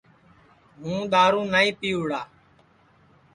[0.79, 2.21] ہُوں دؔارُو نائی پِیوڑا